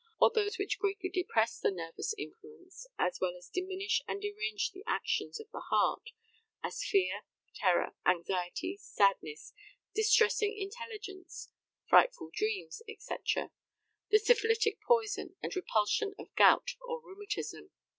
or 0.19 0.31
those 0.33 0.57
which 0.57 0.79
greatly 0.79 1.09
depress 1.09 1.59
the 1.59 1.69
nervous 1.69 2.15
influence, 2.17 2.87
as 2.97 3.19
well 3.21 3.35
as 3.37 3.49
diminish 3.49 4.01
and 4.07 4.19
derange 4.23 4.71
the 4.71 4.83
actions 4.87 5.39
of 5.39 5.45
the 5.51 5.59
heart, 5.69 6.09
as 6.63 6.83
fear, 6.83 7.21
terror, 7.53 7.93
anxiety, 8.07 8.77
sadness, 8.81 9.53
distressing 9.93 10.57
intelligence, 10.57 11.51
frightful 11.87 12.31
dreams, 12.33 12.81
&c. 12.97 13.15
the 14.09 14.17
syphilitic 14.17 14.79
poison 14.87 15.35
and 15.43 15.55
repulsion 15.55 16.15
of 16.17 16.33
gout 16.35 16.75
or 16.81 16.99
rheumatism." 17.03 17.69